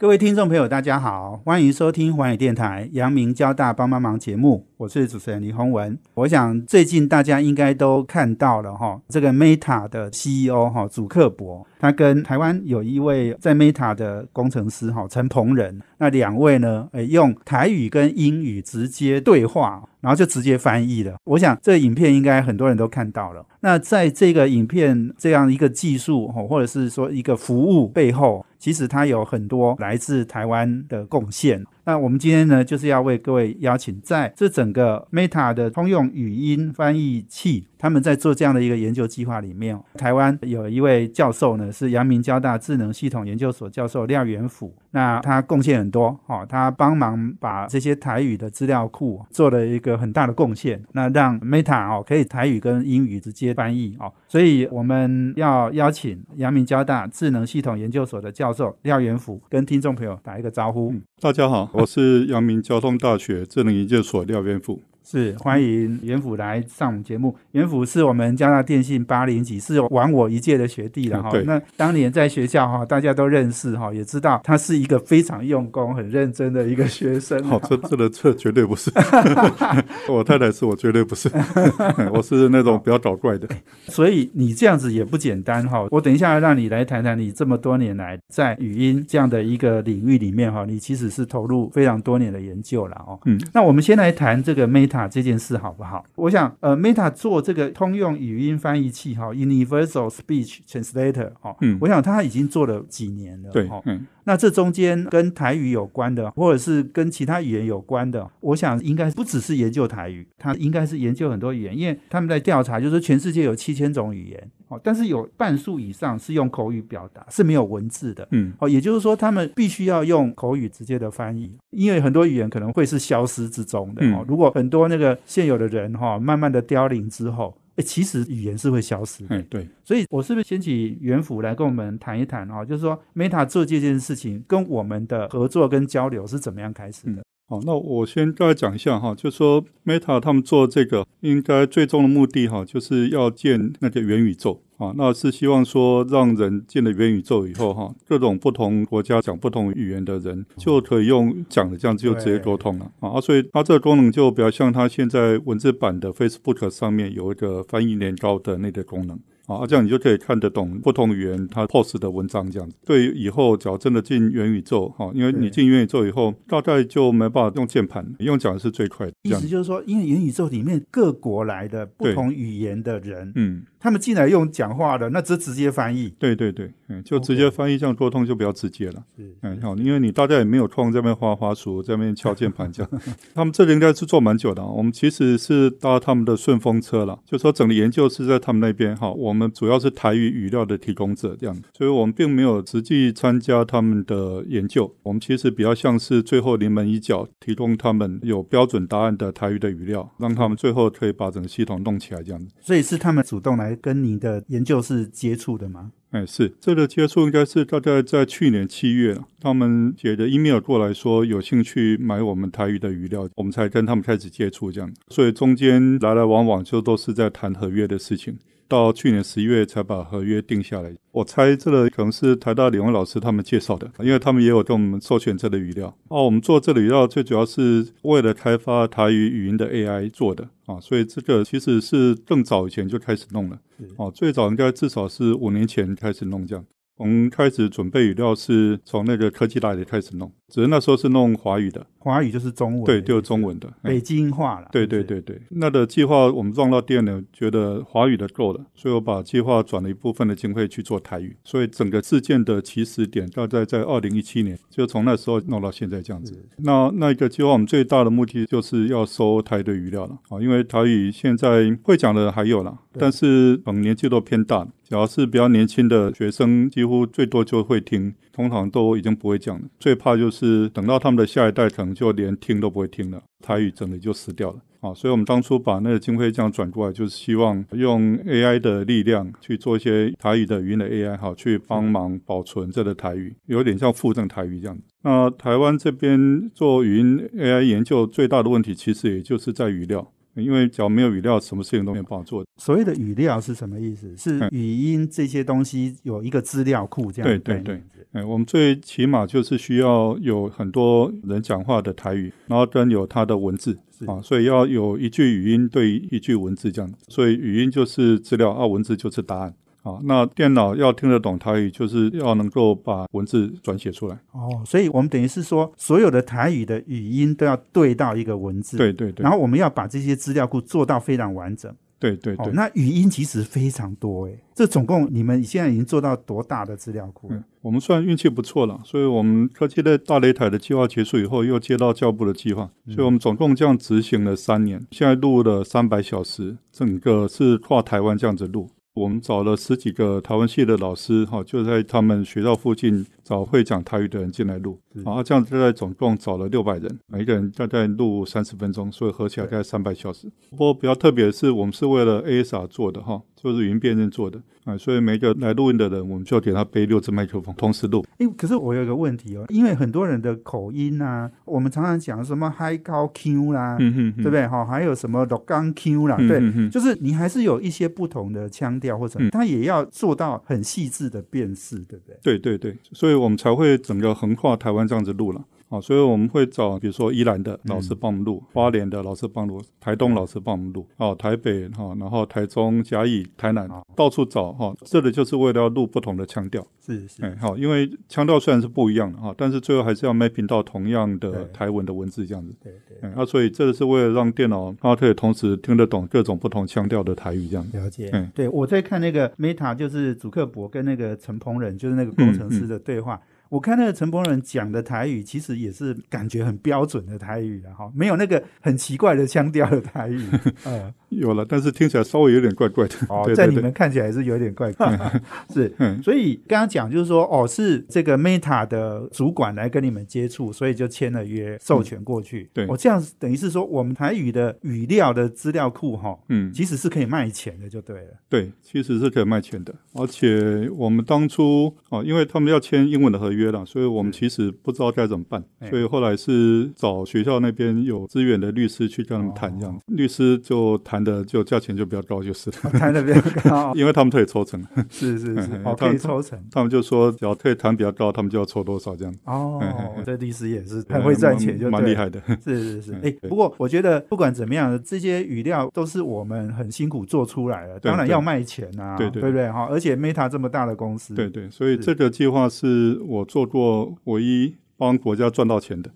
[0.00, 5.98] 各位听众朋友，大家好，欢迎收听环宇电台阳明交大帮帮忙节目，我是主持人李宏文。
[6.14, 21.16] 我想最近大家应该都看到了哈，这个 Meta 的 CEO 哈祖克伯，他跟台湾有一位在 Meta 的工程师哈陈鹏仁，那两位呢，诶用台语跟英语直接对话，然后就直接翻译了。
[21.24, 23.44] 我想这影片应该很多人都看到了。
[23.62, 28.46] 那在这个影片这样一个技术，或者是说一个服务背后。
[28.58, 31.64] 其实他有很多来自台湾的贡献。
[31.88, 37.66] 那我们今天呢，就是要为各位邀请在这整个 Meta 的通用语音翻译器。
[37.80, 44.74] 他们在做这样的一个研究计划里面，台湾有一位教授呢，是阳明交大智能系统研究所教授廖元甫。
[44.90, 54.12] 那他贡献很多，哈，他帮忙把这些台语的资料库做了一个很大的贡献，那让 Meta 哦可以台语跟英语直接翻译哦。
[54.26, 60.92] 所以我们要邀请阳明交大智能系统研究所的教授廖元甫跟听众朋友打一个招呼。
[61.20, 64.82] 大家好，我是阳明交通大学智能研究所廖元富。
[65.10, 67.34] 是欢迎袁府来上我们节目。
[67.52, 71.30] 袁府是我们加拿大电信八零级，是晚我一届的学弟了哈。
[71.46, 77.42] 那当年在学校哈，大家都认识哈，也知道他是一个非常用功、很认真的一个学生。
[77.44, 78.92] 好，这这的这绝对不是。
[80.10, 81.30] 我太太是我绝对不是，
[82.12, 83.48] 我是那种比较搞怪的。
[83.86, 85.86] 所以你这样子也不简单哈。
[85.90, 93.18] 我等一下让你来谈谈你这么多年来在语音这样的一个领域里面哈，你其实是投入非常多年的研究了哦。
[93.24, 94.97] 嗯，那我们先来谈这个 Meta。
[95.06, 96.04] 这件事好不好？
[96.16, 114.50] 我想，呃，Meta 做这个通用语音翻译器哈，Universal Speech Translator 哈，嗯，我想他已经做了几年了，对，嗯，那这中间跟台语有关的，或者是跟其他语言有关的，我想应该不只是研究台语，它应该是研究很多语言，因为他们在调查，就是全世界有七千种语言。
[114.68, 118.28] 哦，但是有半数以上是用口语表达，是没有文字的。
[118.32, 124.04] 嗯，哦，也就是说，他们必须要用口语直接的翻译，因为很多语言可能会是消失之中的。
[124.12, 129.24] 哦，如果很多那个现有的人哈，慢慢的凋零之后，哎，其实语言是会消失。
[129.26, 129.68] 的，对。
[129.84, 132.64] 所以，我是不是先请袁府来跟我们谈一谈啊？
[132.64, 137.22] 就是说，Meta 做这件事情跟我们的合作跟交流是怎么样开始的？
[137.50, 144.60] 好，那我先大概讲一下哈，就说 Meta 他们做这个，应该最终的目的哈，就是要建那个元宇宙。
[144.76, 152.88] 啊，那是希望说让人建了元宇宙以后哈，各种不同国家讲不同语言的人就可以用讲的这样就直接沟通了。
[153.00, 159.18] 啊，所以它这个功能就比较像它现在文字版的 Facebook 上面有一个翻译年糕的那个功能。
[159.48, 162.76] 啊，这样你就可以看得懂不同语言它 post 的文章，这样子。
[162.84, 169.12] 对以后只要真的进元宇宙，哈，因为你进元宇宙以后，大概就没办法用键盘，用讲的是最快的。
[169.22, 173.62] 意思就是说，因为元宇宙里面各国来的不同语言的人，嗯。
[173.80, 176.12] 他们进来用讲话的，那直直接翻译。
[176.18, 179.00] 对对对，嗯，就直接翻译，这样沟通就比较直接了。
[179.42, 182.90] 嗯，好，因为你大家也没有空在那边花花鼠，在那边敲键盘这样。
[183.36, 189.12] 他们这里应该是做蛮久的，我们其实是搭他们的顺风车了，就说整个研究是在他们那边哈。
[189.12, 194.92] 我们我们主要是台语语料的提供者这样，所以我们并没有实际参加他们的研究。
[195.04, 202.52] 我们其实比较像是最后临门一脚，提供他们有标准答案的台语的语料，让他们最后可以把整个系统弄起来这样子。
[202.60, 203.76] 所以是他们主动来。
[203.80, 205.92] 跟你的研究是接触的吗？
[206.10, 209.16] 哎，是这个接触应该是大概在去年七月。
[209.38, 214.92] 他们写的 email 过来说有兴趣买我们台语的语料，我们才跟他们开始接触这样。
[215.10, 218.36] 所以中间来来往往就都是在谈合约的事情。
[218.68, 220.94] 到去年十一月才把合约定下来。
[221.10, 225.96] 我猜这个可能是台大李文老师他们介绍的，因为他们也有跟我们授权这个语料。
[226.08, 233.58] 哦，我们做这个语料最主要是为了开发台语语音的 AI 做的啊，所以这个其实是更早以前就开始弄了。
[233.96, 236.64] 哦，最早应该至少是五年前开始弄这样。
[236.98, 244.68] 我们开始准备语料是从那个科技大学开始弄，只是那时候是弄华语的，华语就是中文，对，就是中文的，北京话了。
[244.72, 256.36] 对对对对，那的计划我们撞到店了，觉得华语的够了，所以我把计划转了一部分的经费去做台语，所以整个事件的起始点大概在二零一七年，就从那时候弄到现在这样子。
[256.56, 264.66] 那那一个计划我们最大的目的就是要收台的语料了啊，因为台语现在会讲的还有了，但是能年纪都偏大。
[264.88, 269.66] 只要是比较年轻的学生，几乎最多就会听，通常都已经不会讲了。
[269.78, 274.56] 最怕就是等到他们的下一代，可能就连听都不会听了，台语整的就死掉了。
[274.80, 284.78] 啊，所以我们当初把那个经费这样转过来，就是希望用 AI 的力量去做一些台语的语音的 AI，好去帮忙保存这个台语，有点像附赠台语这样。
[285.02, 290.10] 那台湾这边做语音 AI 研究最大的问题，其实也就是在语料。
[290.42, 292.44] 因为只要没有语料，什么事情都没有办法做。
[292.56, 294.16] 所谓的语料是什么意思？
[294.16, 297.28] 是语音这些东西有一个资料库这样。
[297.28, 297.82] 对对对，
[298.12, 306.90] 哎，我们最起码就是需要有很多人讲话的台语，然后跟有它的文字啊，所以要有一句语音对一句文字这样。
[307.08, 309.54] 所以语音就是资料，啊，文字就是答案。
[309.82, 314.18] 啊，那电脑要听得懂台语，就是要能够把文字转写出来。
[314.32, 318.76] 哦，所以我们等于是说，所有的台语的语音都要对到一个文字。
[318.76, 319.22] 对对对。
[319.22, 321.74] 然后我们要把这些资料库做到非常完整。
[322.00, 322.52] 对对对。
[322.52, 327.26] 那语音其实非常多诶，这总共你们现在已经做到多大的资料库？
[327.30, 338.70] 嗯，我们算运气不错了，所以我们科技的大擂台的计划结束以后，又接到教部的计划，所以我们总共这样执行了三年，现在录了三百小时，整个是跨台湾这样子录。
[338.98, 350.28] 我们找了十几个台湾系的老师，哈，就在他们学校附近找会讲台语的人进来录，然后这样大概总共找了六百人，每个人大概录三十分钟，所以合起来大概三百小时。
[350.50, 353.22] 不过比较特别的是，我们是为了 ASR 做的，哈。
[353.42, 358.04] 就是语音辨认做的啊，所以每个来录音的人，我们就要给他背六支麦克风，同时录。
[358.18, 364.46] 哎，可是我有一个问题哦，因为很多人的口音啊，我们常常讲什么 high 高 Q 啦，嗯哼，对不对？
[364.46, 372.16] 哈，还有什么 low 刚 Q 啦，对，就是你还是有一些不同的腔调，或者他也要做到很细致的辨识，对不对？
[372.22, 375.42] 对对对，所以我们才会整个横跨台湾这样子录了。
[375.68, 397.66] 啊，所以我们会找，比如说宜兰的老师帮我们录，花莲的老师帮录，台东老师帮我们录，哦，台北哈，然后台中、嘉义、台南，到处找哈，这里就是为了要录不同的腔调，是是，哎，好，因为腔调虽然是不一样的哈，但是最后还是要 mapping 到同样的台文的文字这样子，对对，那所以这个是为了让电脑它可以同时听得懂各种不同腔调的台语这样。
[397.74, 403.20] 了解，嗯，对我在看那个 Meta，就是主克伯跟那个陈鹏仁，就是那个工程师的对话。
[403.48, 410.22] 我看那个陈柏仁讲的台语，其实也是感觉很标准的台语啊哈，没有那个很奇怪的腔调的台语。
[410.66, 412.94] 嗯，有了，但是听起来稍微有点怪怪的。
[413.08, 414.98] 哦， 在你们看起来是有点怪怪。
[415.48, 422.50] 是，所以刚刚讲就是说，哦，是这个 Meta 的主管来跟你们接触，所以就签了约，授权过去。
[422.52, 428.10] 对，我这样等于是说，我们台语的语料的资料库哈，嗯，其实是可以卖钱的，就对了。
[428.28, 433.38] 对，其实是可以卖钱的，而且我们当初哦，因为他们要签英文的合约。
[433.38, 435.40] 约了，所以我们其实不知道该怎么办，
[435.70, 449.14] 所以后来是找学校那边有资源的律师去跟他们谈，这样律师就谈的就价钱就比较高，就是谈的比较高， 因为他们可以抽成， 是是是，可以抽成，他们就说只要可以谈比较高，他们就要抽多少这样。
[449.24, 449.62] 哦，
[450.04, 452.20] 这律师也是很会赚钱，就蛮厉害的。
[452.44, 459.48] 是是是， 哎，不过我觉得不管怎么样，这些语料都是我们很辛苦做出来的，当然要卖钱啊，对对不对？
[459.48, 463.24] 哈，而且 Meta 这么大的公司，对对，所以这个计划是我。
[463.28, 465.90] 做过唯一帮国家赚到钱的，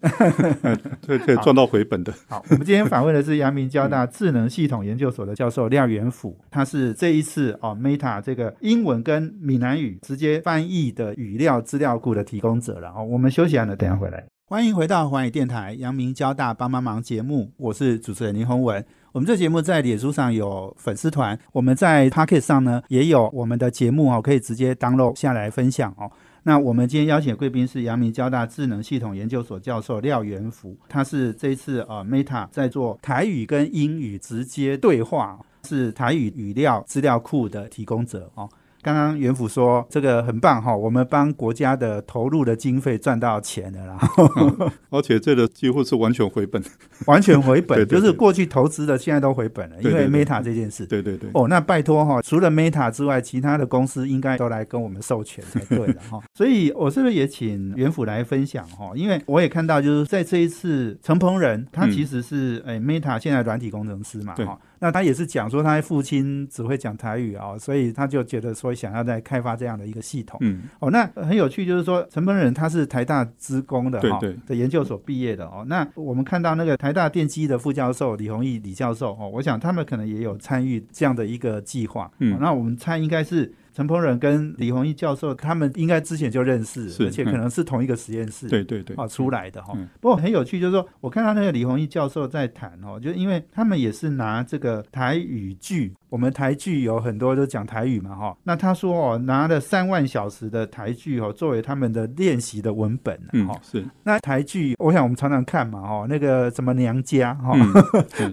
[1.06, 2.12] 可以可以赚到回本的。
[2.28, 12.92] 好，我们今天访问的是阳明交大智能系统研究所的教授廖元甫，他是这一次哦 Meta 这个英文跟闽南语直接翻译的语料资料库的提供者了。
[12.96, 14.24] 哦，我们休息完了，等下回来。
[14.46, 18.84] 欢迎回到环宇电台阳明交大帮帮忙节目，我是主持人林宏文。
[19.12, 26.10] 我们这节目在脸书上有粉丝团，我们在 Pocket 上呢也有我们的节目哦，可以直接 download 下来分享哦。
[26.44, 38.48] 那我们今天邀请的贵宾是阳明交大智能系统研究所教授廖元福，他是这次呃 Meta 在做台语跟英语直接对话，是台语语料资料库的提供者哦。
[38.82, 43.98] 刚刚袁府说这个很棒哈，我们帮国家的投入的经费赚到钱了啦，
[44.90, 46.60] 而且这个几乎是完全回本，
[47.06, 50.84] 完全回本， 就是过去投资的现在都回本了，因为 Meta 这件事。
[50.84, 51.30] 对对对。
[51.32, 56.20] 哦，那拜托哈，除了 Meta 之外，其他的公司应该都来跟我们授权才对的哈。
[56.34, 58.90] 所以我是不是也请袁府来分享哈？
[58.96, 64.58] 因为我也看到就是在这一次陈鹏仁，他其实是哎 Meta 现在软体工程师嘛哈。
[64.82, 70.36] 那他也是讲说，他父亲只会讲台语啊，所以他就觉得说想要再开发这样的一个系统。
[70.42, 75.64] 嗯，哦，那很有趣，就是说陈本人他是台大资工的哈的研究所毕业的哦。
[75.68, 82.10] 那我们看到那个台大电机的副教授李宏毅李教授哦，我想他们可能也有参与这样的一个计划。
[82.18, 88.48] 嗯，那我们猜应该是陈鹏仁跟李宏毅教授他们应该之前就认识，而且可能是同一个实验室。
[88.48, 107.56] 对对对，啊，出来的哈、嗯不过很有趣，就是说，我看到那个李宏毅教授在谈哦，就因为他们也是拿这个台语剧，我们台剧有很多都讲台语嘛哈、那他说哦，拿了三万小时的台剧哦，作为他们的练习的文本哈、嗯是，那台剧，我想我们常常看嘛哈、那个什么娘家哈、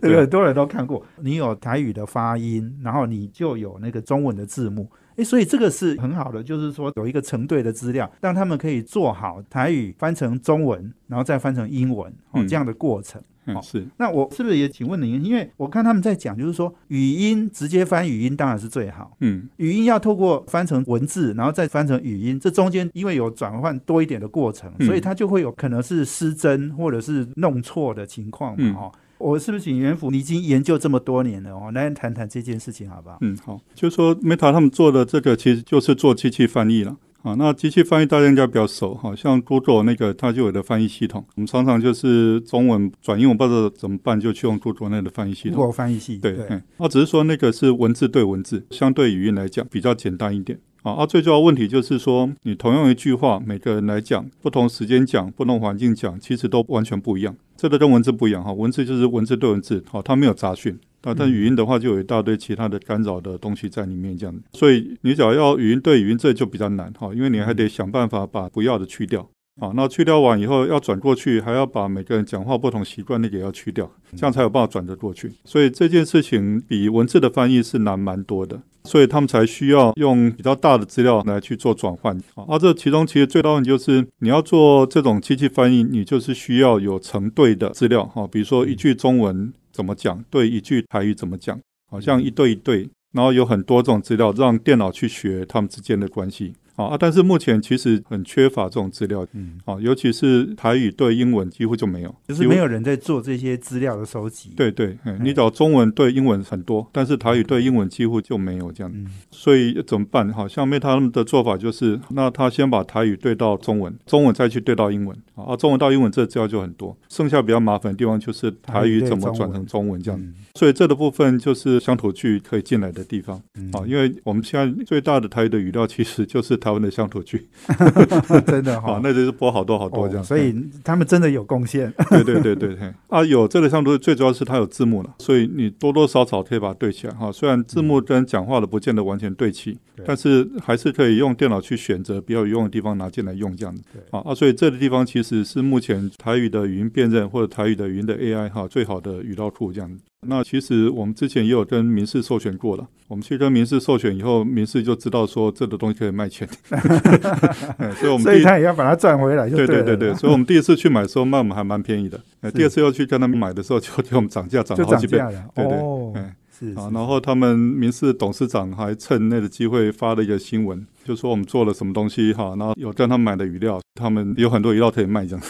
[0.01, 1.05] 这个 很多人都看过。
[1.21, 4.89] 你有台语的发音，然后你就有那个中文的字幕。
[5.19, 13.21] 诶，所以这个是很好的，就是说有一个成对的资料，让他们可以做好台语翻成中文，然后再翻成英文哦嗯这样的过程。
[13.45, 15.23] 嗯是，那我是不是也请问您？
[15.25, 28.91] 因为我看他们在讲，就是说语音直接翻语音当然是最好，嗯语音要透过翻成文字，然后再翻成语音，这中间因为有转换多一点的过程，嗯所以它就会有可能是失真或者是弄错的情况嘛，嗯哦。
[29.19, 30.09] 我是不是请袁府？
[30.09, 33.17] 你已经研究这么多年了哦，来谈谈这件事情好不好？
[33.21, 36.97] 嗯好，就说 Meta 他们做的这个其实就是做机器翻译了。
[37.21, 45.57] 啊，那机器翻译大家应该比较熟哈，像 Google 那个它就有的翻译系统，我们常常就是中文转英文不知道怎么办，就去用 Google 那个翻译系统。
[45.57, 50.57] 如果翻译系对，嗯，啊，只是说那个是文字对文字，相对语音来讲比较简单一点。
[50.83, 57.35] 啊，啊，最重要的问题就是说，你同样一句话，每个人来讲，不同时间讲，不同环境讲，其实都完全不一样。
[57.57, 60.77] 这个跟文字不一样哈，文字就是文字对文字，好，它没有杂讯。
[61.01, 64.41] 啊，但语音的话就有一大堆其他的干扰的东西在里面，这样子。
[64.53, 69.29] 所以你只要要语音对语音，这就比较难哈，因为你还得想办法把不要的去掉。
[69.59, 75.31] 啊，那去掉完以后要转过去，还要把每个人讲话不同习惯那个也要去掉，这样才有办法转得过去。
[75.43, 82.17] 所以这件事情比文字的翻译是难蛮多的，所以他们才需要用比较大的资料来去做转换。
[82.35, 96.53] 啊，这其中其实最大问题就是你要做这种机器翻译，你就是需要有成对的资料哈，比如说一句中文怎么讲，对一句台语怎么讲，好像一对一对，然后有很多种资料让电脑去学他们之间的关系。
[96.85, 109.07] 啊，但是目前其实很缺乏这种资料，嗯，啊，尤其是台语对英文几乎就没有，就是没有人在做这些资料的收集。，对对，嗯你找中文对英文很多，但是台语对英文几乎就没有这样，嗯。
[109.31, 110.31] 所以怎么办？
[110.31, 120.33] 好像 Meta 他们的做法就是，那他先把台语对到中文，中文再去对到英文，啊，中文到英文这资料就很多，剩下比较麻烦的地方就是台语怎么转成中文这样，嗯。
[120.55, 123.41] 所以这个部分就是乡土剧可以进来的地方。
[123.55, 123.69] 嗯。
[123.73, 127.47] 啊，因为我们现在最大的台语的语料其实就是台湾的乡土剧，
[128.45, 131.93] 真的哈、啊， 那就是播好多好多这样，哦所以他们真的有贡献。
[132.09, 137.31] 对对对对对，啊，有这个乡土剧最主要是它有字幕了，所以你多多少少可以把它对起来哈。
[137.31, 143.83] 虽然字幕跟讲话的不见得完全对齐，对但是还是可以用电脑去选择比较有用的地方拿进来用这样子。
[144.11, 150.03] 啊啊，所以这个地方其实是目前台语的语音辨认或者台语的语音的 AI 哈最好的语料库这样子。
[150.27, 156.57] 那其实我们之前也有跟民事授权过了，我们去跟民事授权以后，民事就知道说这个东西可以卖钱，哎
[157.99, 165.17] 所以我们所以他也要把它赚回来就对对对对对，所以我们第一次去买的时候卖我们还蛮便宜的，呃，第二次要去跟他们买的时候就给我们涨价涨了好几倍。
[165.55, 166.13] 对对哦，
[166.59, 175.45] 是啊，然后他们民事董事长还趁那个机会发了一个新闻，就说我们做了什么东西哈，然后有跟他们买的鱼料，他们有很多鱼料可以卖这样，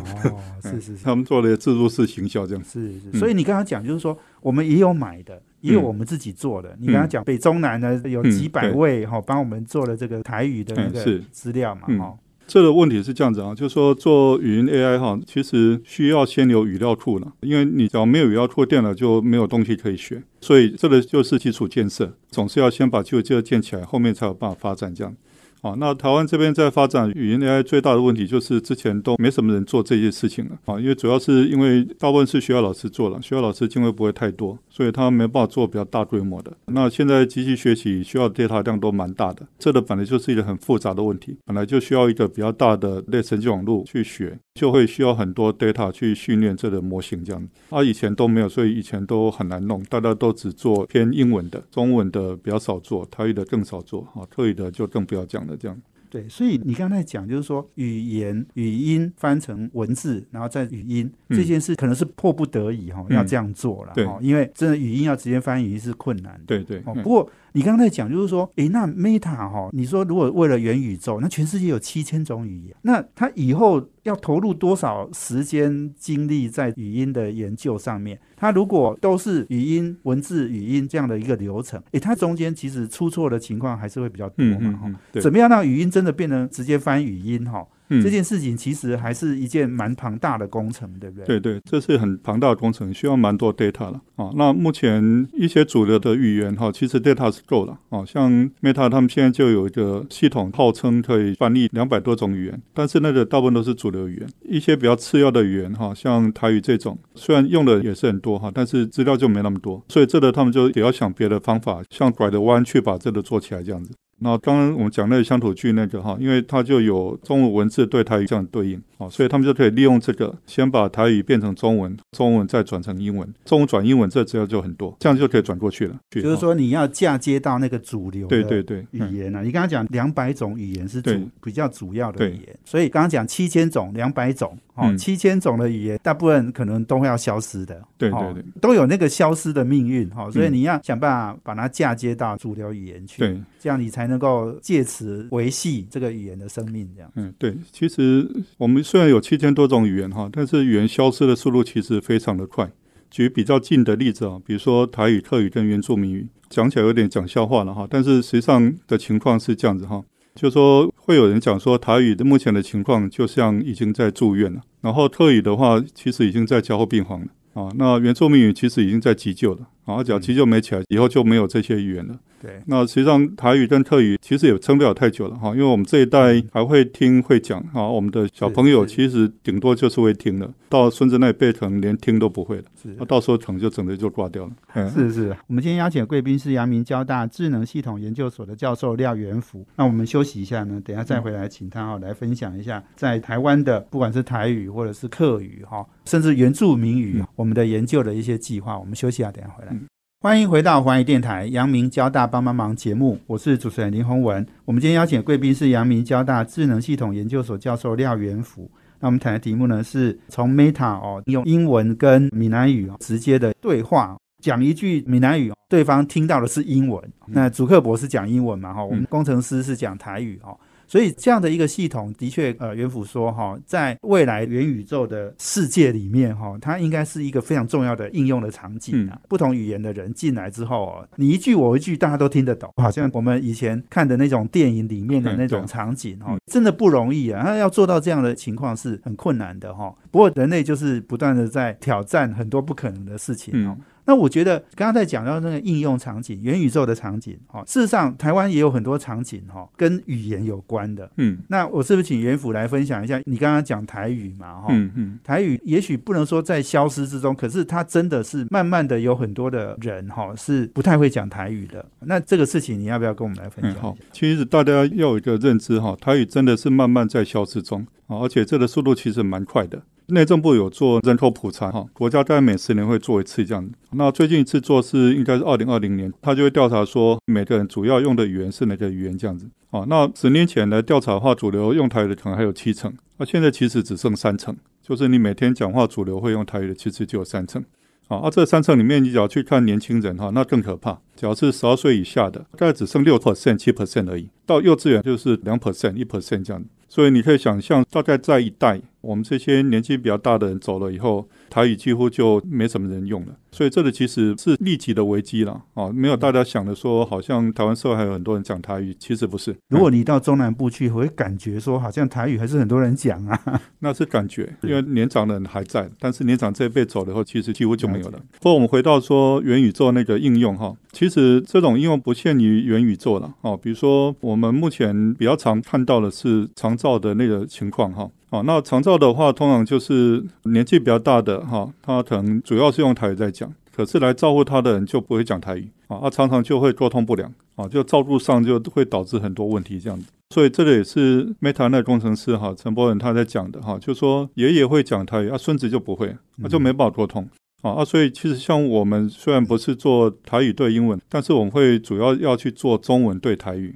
[0.00, 1.04] 哦，是 是是。
[1.04, 3.18] 他们做了自助式行销这样，是是，嗯。
[3.18, 6.76] 所以你刚刚讲就是说，我们也有买的，也有嗯我们自己做的。
[6.80, 11.98] 你刚刚讲北中南呢有嗯几百位哈，帮我们做了这个台语的那个资料嘛嗯。
[11.98, 12.14] 哈。
[12.50, 25.14] 这个问题是这样子啊，就是说做语音 AI 哈，其实需要先有语料库了，因为你只要没有语料库，电脑就没有东西可以学，所以这个就是基础建设，总是要先把基础建设建起来，后面才有办法发展这样。
[25.60, 30.58] 啊，那台湾这边在发展语音 AI 最大的问题就是之前都没什么人做这些事情了。
[30.66, 36.56] 啊，因为主要是因为大部分是学校老师做了，学校老师经费不会太多，所以他没办法做比较大规模的。
[36.66, 47.48] 那现在机器学习需要 data 量都蛮大的，这个本来就是一个很复杂的问题，本来就需要一个比较大的类神经网络去学，就会需要很多 data 去训练这个模型这样。
[47.70, 55.76] 啊，以前都没有，所以以前都很难弄，大家都只做偏英文的，中文的比较少做，台语的更少做，啊，特语的就更不要讲了这样。
[56.10, 61.36] 对，所以你刚才讲就是说，语言语音翻成文字，然后再语音嗯。
[61.36, 63.16] 这件事，可能是迫不得已哈，嗯。
[63.16, 64.06] 要这样做了对。
[64.06, 66.40] 哈，因为真的语音要直接翻语音是困难的。
[66.46, 67.02] 对对，哦，嗯。
[67.02, 78.18] 不过你刚才讲就是说，诶，那 Meta 哈，你说如果为了元宇宙，那全世界有七千种语言，那它以后要投入多少时间精力在语音的研究上面？
[78.36, 87.66] 它如果都是语音、文字、语音这样的一个流程，诶，它中间其实出错的情况还是会比较多嘛，哈、怎么样让语音真的变成直接翻语音哈？
[87.90, 91.26] 嗯这件事情其实还是一件蛮庞大的工程，对不对？
[91.26, 94.30] 对对，这是很庞大的工程，需要蛮多 data 了啊。
[94.36, 98.04] 那目前一些主流的语言哈，其实 data 是够了啊。
[98.04, 104.28] 像 Meta 他们现在就有一个系统，号称可以翻译两百多种语言，但是那个大部分都是主流语言。
[104.44, 113.92] 一些比较次要的语言哈，像台语这种，虽然用的也是很多哈，但是资料就没那么多，所以这个他们就也要想别的方法，像拐个弯去把这个做起来这样子。
[114.20, 125.96] 那刚刚我们讲那个乡土剧那个哈，因为它就有中文文字对台语这样对应啊，所以他们就可以利用这个，先把台语变成中文，中文再转成英文，中文转英文，这资料就很多，这样就可以转过去了。
[126.10, 129.12] 就是说你要嫁接到那个主流对的对对，嗯。
[129.12, 131.10] 语言啊，你刚刚讲两百种语言是主
[131.42, 132.30] 比较主要的对。
[132.30, 147.10] 语言，所以刚刚讲七千种、两百种，哦，嗯七千种的语言，大部分可能都会要消失的，哦对对对都有那个消失的命运，哈、哦，所以嗯你要想办法把它嫁接到主流语言去，对，这样你才能够借此维系这个语言的生命，这样。
[147.16, 152.70] 嗯，对，其实我们虽然有七千多种语言哈，但是语言消失的速度其实非常的快。
[153.10, 160.04] 举比较近的例子啊，比如说台语、客语跟原住民语，讲起来有点讲笑话了哈，但是实际上的情况是这样子哈，
[160.38, 172.16] 就说会有人讲说台语的目前的情况就像已经在住院了，然后特语的话其实已经在交护病房了啊，那原住民语其实已经在急救了啊，只要急救没起来，以后就没有这些语言了。
[172.40, 184.52] 对，那实际上台语跟客语其实也撑不了太久了哈，因为我们这一代还会听会讲哈，我们的小朋友其实顶多就是会听了，到孙子那一辈可能连听都不会了，是那到时候可能就整个就挂掉了。
[184.74, 189.66] 嗯，是是，我们今天邀请的贵宾是阳明交大智能系统研究所的教授廖元福。
[189.76, 198.78] 那我们休息一下呢，等一下再回来请他哈、来分享一下在台湾的不管是台语或者是客语哈，甚至原住民语，嗯我们的研究的一些计划。
[198.78, 199.72] 我们休息一下，等一下回来。
[199.72, 199.80] 嗯
[200.20, 204.44] 欢迎回到华语电台阳明交大帮帮忙节目，我是主持人林宏文。
[204.64, 208.68] 我们今天邀请贵宾是阳明交大智能系统研究所教授廖元福。
[208.98, 217.00] 那我们谈的题目呢，是从 Meta 哦，用英文跟闽南语哦直接的对话，讲一句闽南语，对方听到的是英文。
[217.24, 218.74] 那主克伯是讲英文嘛？
[218.74, 220.52] 哈，我们工程师是讲台语哈。
[220.88, 229.20] 所以这样的一个系统，的确，呃，元府说哈，在未来元宇宙的世界里面哈，它应该是一个非常重要的应用的场景啊。
[229.28, 237.44] 不同语言的人进来之后哦，你一句我一句，大家都听得懂，好像我们以前看的那种电影里面的那种场景哈嗯，真的不容易啊。
[237.44, 239.94] 他要做到这样的情况是很困难的哈。
[240.10, 243.76] 不过人类就是不断的在挑战很多不可能的事情哦。
[243.78, 251.10] 嗯那我觉得刚刚在讲到那个应用场景、元宇宙的场景，哈，事实上台湾也有很多场景哈，跟语言有关的。
[251.18, 253.20] 嗯那我是不是请元府来分享一下？
[253.26, 261.84] 你刚刚讲台语嘛，哈、嗯嗯，台语也许不能说在消失之中，可是它真的是慢慢的有很多的人哈是不太会讲台语的。
[262.00, 269.80] 那这个事情你要不要跟我们来分享嗯，好，其实大家要有一个认知哈，台语真的是慢慢在消失中啊，而且这个速度其实蛮快的。
[270.06, 273.70] 内政部有做人口普查哈，国家大概每十年会做一次这样。
[273.92, 279.46] 那最近一次做是应该是二零二零年，他就会调查说每个人主要用的语言是哪个语言这样子。
[279.70, 287.62] 啊，那十年前来调查的话，主流用台语的可能还有七成，那现在其实只剩三成，就是你每天讲话主流会用台语的其实就有三成。
[288.06, 290.98] 啊，啊，这三成里面，你只要去看年轻人哈，那更可怕。
[291.14, 294.30] 只要是十二岁以下的，大概只剩六 percent、七 percent 而已。
[294.46, 296.64] 到幼稚园就是两 percent、一 percent 这样。
[296.98, 303.34] 所以你可以想象，大概在一代，我们这些年纪比较大的人走了以后，台语几乎就没什么人用了。
[303.50, 309.56] 所以这个其实是立即的危机了啊，没有大家想的说，好像台湾社会还有很多人讲台语，其实不是。
[309.68, 313.60] 如果你到中南部去，会感觉说好像台语还是很多人讲啊。
[313.80, 318.20] 那是感觉，因为年长的人还在，但是年长这一辈走了以后，其实几乎就没有了。
[318.32, 323.56] 不过我们回到说元宇宙那个应用哈，其实这种应用不限于元宇宙了哦。
[323.56, 328.08] 比如说我们目前比较常看到的是长照的那个情况哈。
[328.30, 340.06] 哦，那长照的话，通常就是年纪比较大的哈，他可能主要是用台语在讲，可是来照顾他的人就不会讲台语啊，他常常就会沟通不良啊，就照顾上就会导致很多问题这样子。
[340.34, 347.26] 所以这个也是 Meta 那工程师哈陈柏仁他在讲的哈，就说爷爷会讲台语，啊孙子就不会，那就没办法沟通。
[347.62, 353.74] 啊啊，所以其实像我们虽然不是做台语对英文，但是我们会主要要去做中文对台语，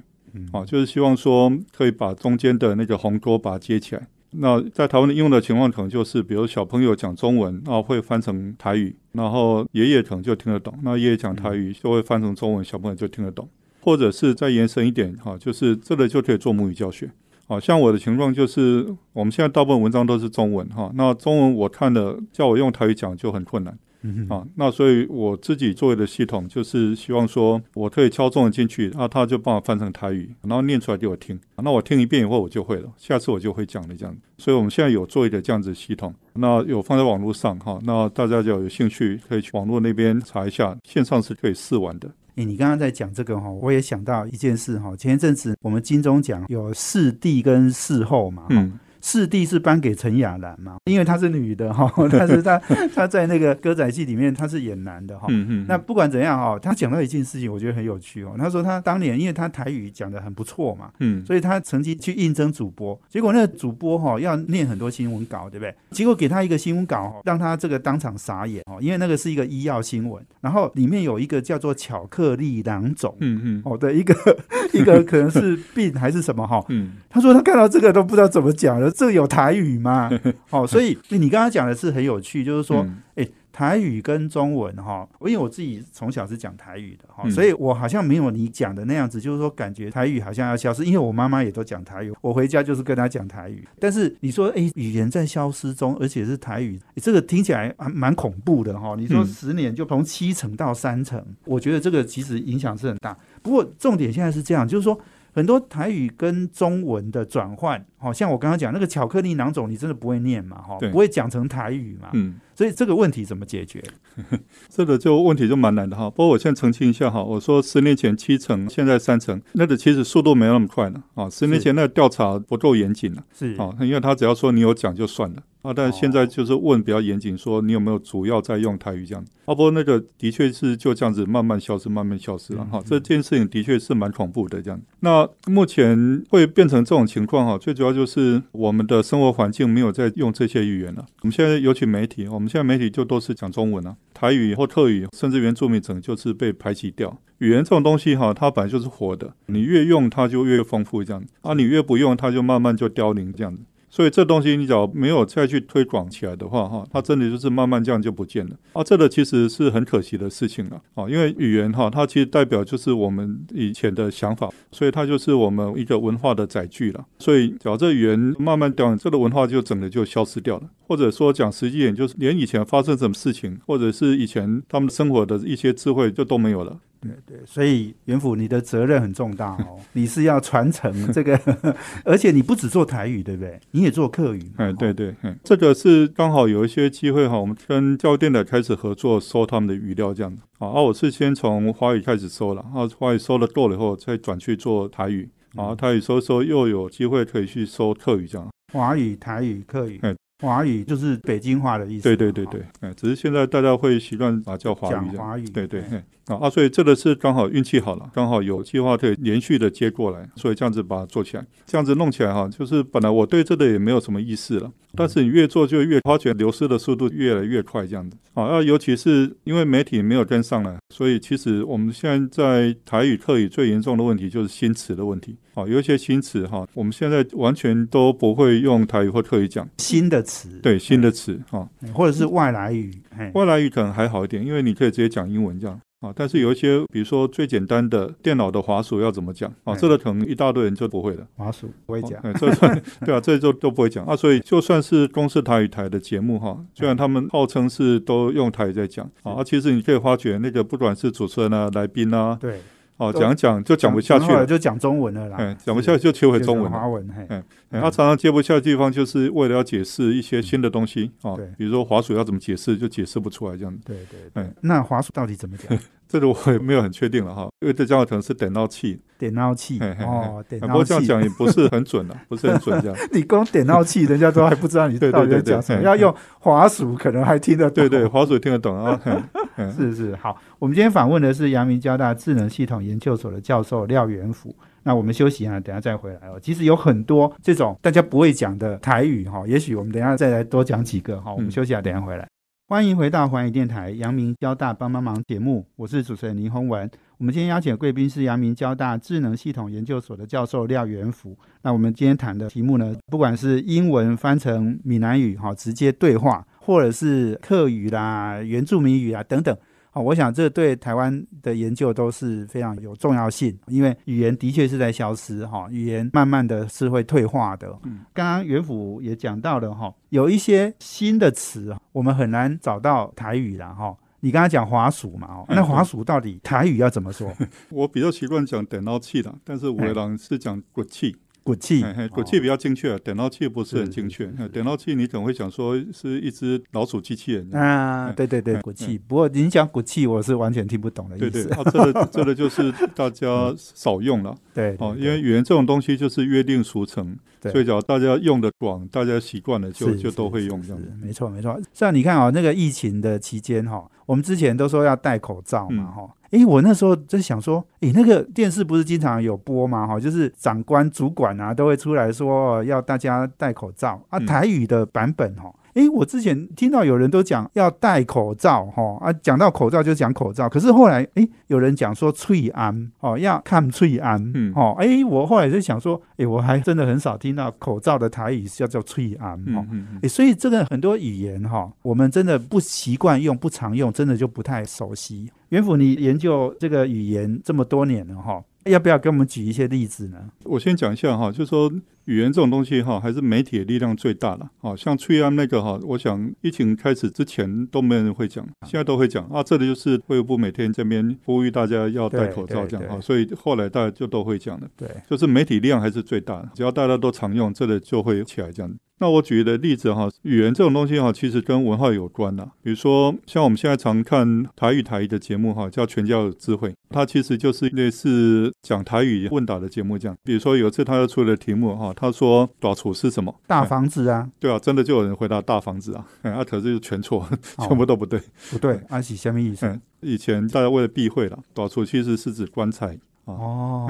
[0.51, 4.07] 啊，就是希望说可以把中间的那个鸿沟把它接起来。
[4.37, 13.47] 那在台湾的应用的情况，可能就是比如小朋友讲中文，然后会翻成台语，然后爷爷可能就听得懂，那爷爷讲台语就会翻成中文，小朋友就听得懂。
[13.81, 17.11] 或者是再延伸一点哈，就是这个就可以做母语教学。
[17.45, 34.15] 好像我的情况就是，我们现在大部分文章都是中文哈，那中文我看了叫我用台语讲就很困难，嗯哼，啊，那所以我自己做的系统就是希望说，我可以敲中文进去，啊，他就帮我翻成台语，然后念出来给我听，那我听一遍以后我就会了，下次我就会讲了这样。
[34.37, 42.09] 所以我们现在有做一个这样子系统，那有放在网络上哈，那大家就有兴趣可以去网络那边查一下，线上是可以试玩的。
[42.35, 44.95] 诶，你刚刚在讲这个哈，我也想到一件事哈。
[44.97, 52.57] 前一阵子我们金钟奖有视帝跟视后嘛，嗯，视帝是颁给陈雅兰嘛，因为她是女的哈， 但是她
[52.95, 55.27] 她在那个歌仔戏里面她是演男的哈。
[55.29, 58.33] 嗯嗯，那不管怎样哈，她讲到一件事情，我觉得很有趣哦。
[58.37, 65.75] 她说她当年因为她台语讲的很不错嘛，嗯所以她曾经去应征主播，结果那个主播哈、要念很多新闻稿，对不对？
[65.91, 73.13] 结果给她一个新闻稿、哦，让她这个当场傻眼哦，因为那个是一个医药新闻，然后里面有一个叫做巧克力囊肿。
[73.19, 74.13] 嗯嗯哦的一个
[74.73, 80.09] 一个可能是病还是什么哈、嗯她说她看到这个都不知道怎么讲了，这个有台语吗？
[80.51, 93.67] 哦，所以你刚刚讲的是很有趣，就是说，嗯哎、台语跟中文哈，因为我自己从小是讲台语的哈，嗯所以我好像没有你讲的那样子，就是说感觉台语好像要消失，因为我妈妈也都讲台语，我回家就是跟她讲台语。
[93.79, 98.95] 但是你说，哎、语言在消失中，而且是台语，诶这个听起来还蛮恐怖的哈。
[98.97, 103.17] 你说嗯十年就从七成到三成，我觉得这个其实影响是很大。
[103.41, 104.99] 不过重点现在是这样，就是说。
[105.35, 110.57] 很多台语跟中文的转换，好像我刚刚讲那个巧克力囊肿，你真的不会念嘛？
[110.61, 112.09] 哈，对不会讲成台语嘛？
[112.11, 113.81] 嗯，所以这个问题怎么解决？
[114.69, 116.09] 这个就问题就蛮难的哈。
[116.09, 121.29] 不过我现在澄清一下哈，我说十年前七成，现在三成，那个其实速度没有那么快了啊。
[121.29, 129.31] 十年前那个调查不够严谨了是啊，因为他只要说你有讲就算了啊，但是现哦在就是问比较严谨，说你有没有主要在用台语这样子。
[129.45, 132.83] 啊，不过那个的确是就这样子慢慢消失，慢慢消失了哈嗯。
[132.85, 134.79] 这件事情的确是蛮恐怖的这样。
[134.99, 141.05] 那目前会变成这种情况哈，最主要就是我们的生活环境没有在用这些语言了。
[141.21, 147.17] 我们现在尤其媒体，我们现在媒体就都是讲中文啊，台语或特语，甚至原住民整就是被排挤掉。
[147.39, 153.61] 语言这种东西哈，它本来就是活的，你越用它就越丰富这样子，啊，你越不用它就慢慢就凋零这样子。
[153.93, 158.83] 所以这东西你只要没有再去推广起来的话，哈，它真的就是慢慢这样就不见了啊。
[158.83, 167.05] 这个其实是很可惜的事情了啊，因为语言哈，它其实代表就是我们以前的想法，所以它就是我们一个文化的载具了。
[167.19, 170.67] 所以只要这语言慢慢掉，这个文化就整个就消失掉了。
[170.87, 176.79] 或者说讲实际点，就是连以前发生什么事情，或者是以前他们生活的一些智慧就都没有了。
[177.03, 181.39] 对对，所以元府你的责任很重大哦， 你是要传承这个，
[182.05, 183.59] 而且你不只做台语，对不对？
[183.71, 184.65] 你也做客语嘛。
[184.65, 190.41] 哎， 对哦，对，嗯，这个是刚好有一些机会哈，我们跟教育电台开始合作，收他们的语料这样子。
[190.59, 195.29] 啊，啊，我是先从华语开始收了，啊，华语收了够了以后，再转去做台语。
[195.55, 198.49] 啊，台语收一收，又有机会可以去收客语这样。
[198.73, 202.03] 华语、台语、客语哎，华语就是北京话的意思。
[202.03, 204.91] 对对对对，嗯，只是现在大家会习惯把它叫华语。
[204.91, 205.47] 讲华语。
[205.47, 218.15] 对对，哎啊啊，所以这个是刚好运气好了，刚好有计划可以连续的接过来，所以这样子把它做起来，这样子弄起来哈，就是本来我对这个也没有什么意思了，但是你越做就越发觉流失的速度越来越快，这样子。
[218.33, 225.35] 啊，那尤其是因为媒体没有跟上来，所以其实我们现在在台语、客语最严重的问题就是新词的问题。
[225.55, 233.31] 啊，有一些新词哈，我们现在完全都不会用台语或客语讲，新的词，对新的词啊，哎或者是外来语，嘿。
[233.35, 236.13] 外来语可能还好一点，因为你可以直接讲英文这样啊。
[236.15, 241.25] 但是有一些，比如说最简单的电脑的滑鼠要怎么讲啊，嗯这个可能一大堆人就不会了。
[241.35, 242.19] 滑鼠不会讲。
[242.21, 244.15] 啊，这算对啊，这就都不会讲啊。
[244.15, 252.59] 所以就算是公司台与台的节目哈，虽然他们号称是都用台语在讲啊，啊其实你可以发觉那个不管是主持人啊、来宾啊，对，
[252.97, 255.37] 哦讲讲就讲不下去了，就讲中文了啦。
[255.39, 263.81] 嗯，讲不下去就切回中文华文，嘿，哎哎他常常接不下的地方，就是为了要解释一些新的东西啊对，比如说滑鼠要怎么解释，就解释不出来这样子。
[263.85, 264.53] 对对对哎。
[264.61, 265.77] 那华鼠到底怎么讲？
[266.13, 271.03] 这个我也没有很确定了哈，因为这讲可能是点到器，点闹器嘿嘿嘿哦，点啊不过这样。
[271.03, 272.95] 讲也不是很准了，不是很准这样。
[273.11, 275.79] 你光点闹器，人家都还不知道你到底在讲什么。
[275.79, 277.73] 嘿要用滑鼠，可能还听得懂。
[277.73, 279.01] 对对，滑鼠听得懂啊。
[279.75, 280.39] 是是好。
[280.59, 284.55] 我们今天访问的是阳明交大智能系统研究所的教授廖元福。
[284.83, 286.39] 那我们休息一下，等下再回来哦。
[286.39, 291.33] 其实有很多这种大家不会讲的台语哈，也许我们等下再来多讲几个哈。
[291.33, 292.27] 我们嗯休息一下，等下回来。
[292.73, 296.89] 欢迎回到环宇电台阳明交大帮帮忙节目，我是主持人林宏文。
[297.19, 301.37] 我们今天邀请的贵宾是阳明交大智能系统研究所的教授廖元福。
[301.61, 309.55] 那我们今天谈的题目呢，不管是英文翻成闽南语哈，直接对话，或者是客语啦、原住民语啊等等。
[309.93, 317.67] 哦，我想这对台湾的研究都是非常有重要性，因为语言的确是在消失哈，语言慢慢的是会退化的。
[317.83, 323.95] 嗯，刚刚袁府也讲到了哈，有一些新的词我们很难找到台语了哈。
[324.21, 327.31] 你刚才讲滑鼠嘛，哦，那滑鼠到底台语要怎么说？
[327.69, 331.17] 我比较习惯讲等到气的，但是五郎是讲骨器。
[331.43, 334.25] 骨气，骨气比较精确，点到器不是很精确。
[334.51, 338.97] 点到器你可能会想说是一只老鼠机器人啊，对对对，骨气。
[338.97, 341.29] 不过您讲骨气，我是完全听不懂的意思。
[341.29, 344.33] 对对，啊，这个这个就是大家少用了。
[344.55, 350.81] 对，哦，因为语言这种东西就是约定俗成，所以只要大家用的广，大家习惯了，就就都会用这样。
[351.01, 356.09] 没错没错，像你看啊，那个疫情的期间哈，我们之前都说要戴口罩嘛哈。
[356.33, 359.85] 哎，我那时候在想说，哎，那个电视不是经常有播吗？
[359.85, 364.19] 哈，就是长官、主管啊，都会出来说要大家戴口罩啊。
[364.21, 365.53] 台语的版本哈。
[365.73, 370.47] 哎，我之前听到有人都讲要戴口罩，哈啊，讲到口罩就讲口罩。
[370.47, 379.65] 可是后来，哎，有人讲说翠安，哦，要看翠安，嗯，哦，哎，我后来就想说，哎，我还真的很少听到口罩的台语叫做翠安，哈，
[380.01, 385.31] 哎，所以这个很多语言哈，我们真的不习惯用，不常用，真的就不太熟悉。
[385.49, 388.43] 元府，你研究这个语言这么多年了，哈。
[388.65, 390.29] 要不要给我们举一些例子呢？
[390.43, 391.71] 我先讲一下哈，就说
[392.05, 394.49] 语言这种东西哈，还是媒体的力量最大了。
[394.59, 399.43] 好像翠安那个哈，我想疫情开始之前都没人会讲，现在都会讲啊。
[399.43, 404.67] 这里就是卫生部每天这边呼吁大家要戴口罩这样哈，所以后来大家就都会讲了。
[404.77, 408.73] 对，就是媒体力量还是最大的，只要大家都常用，这里就会起来这样。
[408.99, 412.49] 那我举的例子哈，语言这种东西哈，其实跟文化有关的。
[412.61, 420.15] 比如说，像我们现在常看台语台语的节目哈，叫《全教智慧》，它其实就是类似讲台语问答的节目这样。
[420.23, 424.29] 比如说有一次他又出了题目哈，他说“大厨是什么？”大房子啊。
[424.39, 426.05] 对啊，真的就有人回答大房子啊。
[426.21, 427.27] 啊，可是全错，
[427.67, 428.21] 全部都不对。
[428.51, 429.79] 不对，阿喜什么意思？
[429.99, 432.97] 以前大家为了避讳了，“大厨其实是指棺材。
[433.25, 433.87] 哦，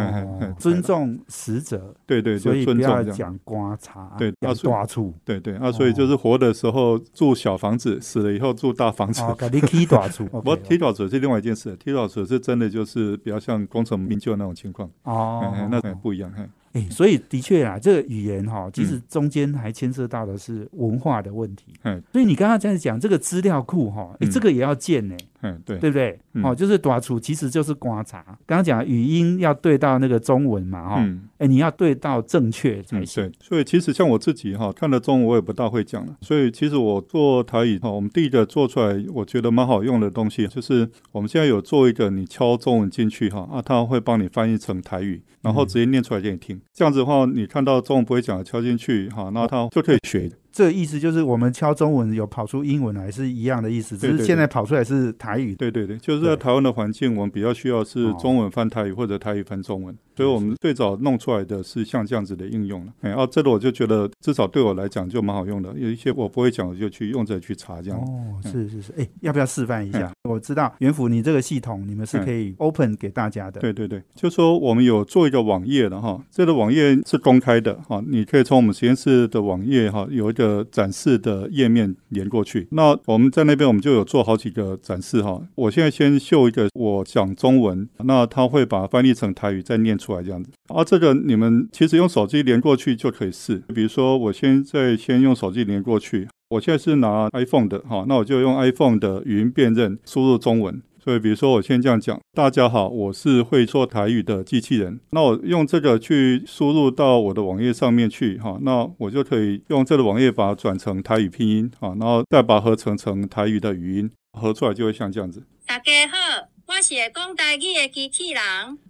[0.60, 9.22] 尊重死者，对对，所以不要讲刮擦，对，要抓住，对对啊，所以就是活的时候住小房子，死了以后住大房子。
[9.24, 14.88] 哦，给你踢抓住， 不踢抓住是另外一件事，踢抓住是真的就是比较像功成名就那种情况。
[15.04, 16.32] 哦，那不一样。
[16.74, 21.74] 哎，所以的确啊，这个语言哈，其实中间还牵涉到的是文化的问题。
[21.84, 25.16] 嗯，所以你刚刚在讲这个资料库哈，哎，这个也要建呢。
[25.44, 26.20] 嗯，对，对不对？
[26.42, 28.24] 哦，就是短处其实就是观察。
[28.46, 33.32] 刚刚讲语音要对到那个中文嘛，哈，哎，你要对到正确才行。
[33.42, 36.16] 所以其实像我自己哈，看了中文我也不大会讲了。
[36.22, 46.60] 所以其实我做台语哈，我们第一个做出来我觉得蛮好用的东西，就是我们现在有做一个，你敲中文进去哈，啊，它会帮你翻译成台语，然后直接念出来给你听。
[46.74, 50.32] 这样子的话，你看到中文不会讲的敲进去哈，那它就可以学。
[50.54, 55.56] 这意思就是我们敲中文有跑出英文来是一样的意思，只是现在跑出来是台语。
[55.56, 59.94] 对对对，就是在台湾的环境，我们比较需要是中文翻台语或者台语翻中文。
[60.16, 65.74] 所以我们最早弄出来的是像这样子的应用了，哎，啊，这个我就觉得至少对我来讲就蛮好用的。
[65.76, 68.00] 有一些我不会讲，我就去用着去查这样。
[68.00, 70.12] 哦，是是是，哎，要不要示范一下？
[70.30, 73.60] 我知道元府你这个系统你们是可以 open 给大家的。
[73.60, 82.68] 对对对，就说我们有做一个网页的哈，这个网页是公开的哈，你可以从我们实验室的网页哈有一个展示的页面连过去。
[82.72, 85.42] 那我们在那边我们就有做好几个展示哈。
[85.56, 89.94] 我现在先秀一个我讲中文，那他会把翻译成台语再念。
[90.04, 93.62] 出来这样子啊，这个你们其实用手机连过去就可以试。
[93.74, 100.82] 比如说，我现在先用手机连过去，我现在是拿 iPhone 的哈，那我就用 iPhone 的语音辨认输入中文。
[101.04, 105.02] 所以，比如说我先这样讲：大家好，我是会说台语的机器人。
[105.10, 115.44] 那我用这个去输入到我的网页上面去哈，那我就可以用这个网页把它转成台语拼音啊，然后再把它合成成台语的语音，合出来就会像这样子。
[115.68, 118.42] 大家好，我是讲台语的机器人。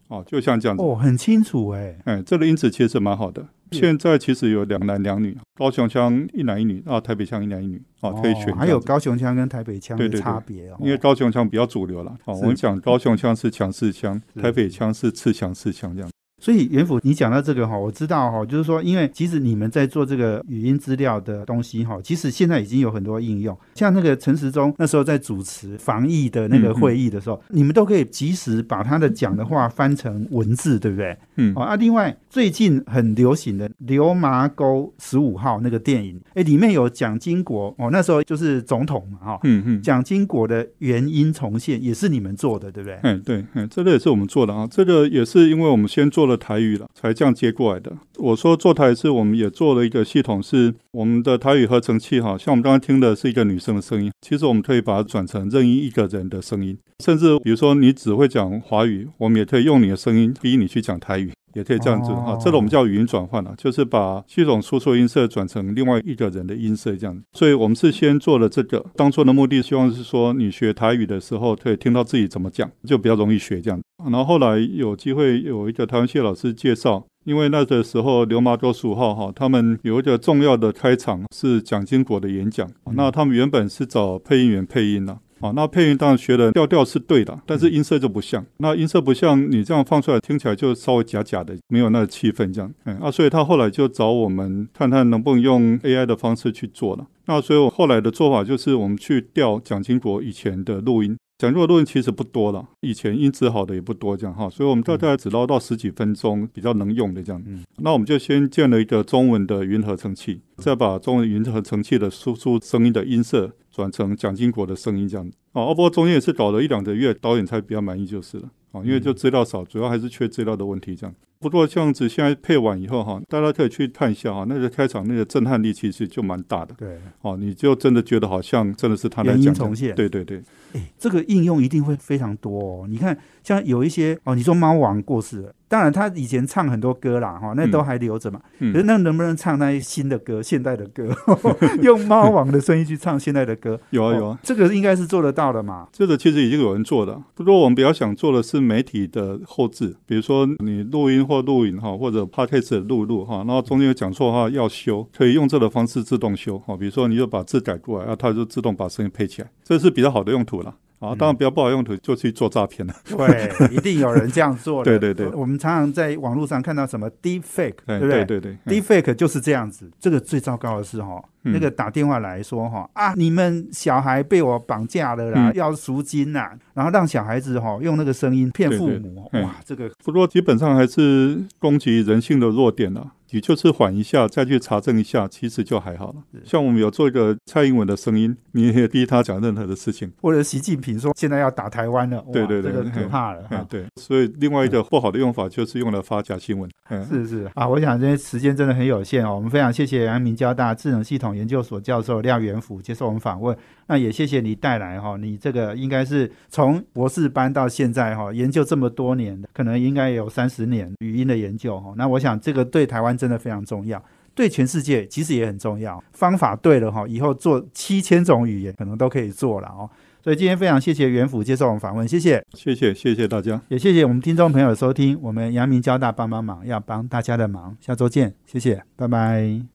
[0.10, 3.48] 哦，就像这样子哦，很清楚哎，哎，这个音质其实蛮好的。
[3.74, 8.56] 现在其实有两男两女，高雄腔一男一女啊，台北腔一男一女啊，可以选。
[8.56, 12.16] 还有高雄腔跟台北腔的差别哦，因为高雄腔比较主流了。
[12.26, 16.10] 哦，我们讲高雄腔是强势腔，台北腔是次强势腔这样。
[16.44, 31.18] 所以袁府，你讲到这个哈，我知道哈，就是说，因为其实你们在做这个语音资料的东西哈，其实现在已经有很多应用，像那个陈时中那时候在主持防疫的那个会议的时候，你们都可以及时把他的讲的话翻成文字，对不对？
[31.38, 31.56] 嗯。
[31.56, 39.40] 啊，另外最近很流行的《流麻沟十五号》那个电影，哎，里面有蒋经国哦，那时候就是总统嘛，哈。
[39.44, 39.82] 嗯嗯。
[39.82, 43.00] 蒋经国的原因重现也是你们做的，对不对？
[43.04, 46.33] 嗯，对，嗯，这个也是我们做的啊，这个也是因为我们先做了。
[46.36, 47.92] 台语了，才这样接过来的。
[48.18, 61.32] 我说做台是，我们也做了一个系统，是我们的台语合成器哈，像我们刚刚听的是一个女生的声音，其实我们可以把它转成任意一个人的声音，甚至比如说你只会讲华语，我们也可以用你的声音逼你去讲台语。
[61.54, 67.24] 也可以这样子哈，这个我们叫语音转换了，就是把系统输出音色转成另外一个人的音色这样。
[67.34, 73.80] 所以我们是先做了这个，当初的目的希望是说，你学台语的时候可以听到自己怎么讲，就比较容易学这样。
[74.04, 85.14] 然后后来有机会有一个台湾系老师介绍，因为那个时候流麻多十五号哈，他们有一个重要的开场是蒋经国的演讲，那他们原本是找配音员配音的。
[85.14, 85.20] 啊，
[85.52, 88.46] 那配音当然学的调调是对的，但是音色就不像。
[88.58, 92.74] 那音色不像，你这样放出来听起来就稍微假假的，没有那个气氛这样。
[92.86, 97.06] 嗯，啊，所以他后来就找我们看看能不能用 AI 的方式去做了。
[97.26, 101.18] 那所以我后来的做法就是我们去调蒋经国以前的录音。
[101.40, 107.44] 讲座的录音其实不多了，以前音质好的也不多，这样哈，所以我们大概只捞到十几分钟比较能用的这样。
[107.46, 115.30] 嗯，那我们就先建了一个中文的云合成器，再把中文云合成器的输出声音的音色转成蒋经国的声音这样。
[115.54, 118.50] 哦，不过中间也是搞了一两个月，导演才比较满意就是了。
[118.72, 121.16] 哦，因为就资料少，主要还是缺资料的问题这样。
[121.40, 126.74] 不过这样子现在配完以后哈，大家可以去看一下哈，那个开场那个震撼力其实就蛮大的。
[126.78, 129.54] 对，哦，你就真的觉得好像真的是他在讲。
[129.54, 129.94] 重现。
[129.94, 130.42] 对对对。
[130.72, 132.86] 哎，这个应用一定会非常多哦。
[132.88, 138.40] 你看，像有一些哦，你说猫王过世了，当然他以前唱很多歌啦，哈，那都还留着嘛。
[138.60, 141.10] 可是那能不能唱那些新的歌、现代的歌，
[141.82, 143.80] 用猫王的声音去唱现代的歌？
[143.90, 145.88] 有啊有啊，这个应该是做得到的嘛。
[145.92, 156.78] 这个其实已经有人做了，不过我们比较想做的是媒体的后置，比如说你录音或录影哈，或者 podcast 录录哈，然后中间有讲错话要修，可以用这个方式自动修哈。
[156.78, 160.76] 比如说你就把字改过来，然后它就自动把声音配起来，这是比较好的用途了。
[161.04, 162.94] 啊，当然不要不好用途就去做诈骗了。
[163.06, 164.84] 对，一定有人这样做。
[164.86, 168.26] 对对对，我们常常在网络上看到什么 deep fake，对不对？
[168.26, 169.92] 对对对，deep fake 就是这样子。
[170.00, 179.30] 这个最糟糕的是哈，那个打电话来说哈啊，你们小孩被我绑架了啦，要赎金呐，然后让小孩子哈用那个声音骗父母。
[179.34, 183.12] 哇，这个不过基本上还是攻击人性的弱点了。
[183.34, 186.18] 你就是缓一下，再去查证一下，其实就还好了。
[186.46, 193.44] 像我们有做一个蔡英文的声音，你也逼他讲任何的事情，或者习近平说现在要打台湾了，对对对，这个可怕了。
[193.68, 196.70] 对，所以另外一个不好的用法就是用来发假新闻。
[197.10, 199.34] 是是啊，我想这些时间真的很有限哦。
[199.36, 203.58] 我们非常谢谢阳明交大智能系统研究所教授廖元福接受我们访问。
[203.88, 211.94] 那也谢谢你带来哈，你这个应该是从博士班到现在哈，研究这么多年的，可能应该有三十年语音的研究哈。
[211.98, 214.04] 那我想这个对台湾真的非常重要，
[214.36, 216.04] 对全世界其实也很重要。
[216.12, 219.90] 方法对了哈，以后做七千种语言可能都可以做了哦。
[220.22, 225.18] 所以今天非常谢谢袁府接受我们访问，谢谢，谢谢，谢谢大家，也谢谢我们听众朋友收听。
[225.22, 229.64] 我们阳明交大帮帮忙，要帮大家的忙，下周见，谢谢，拜拜。